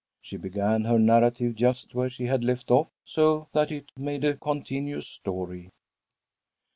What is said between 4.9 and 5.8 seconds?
story.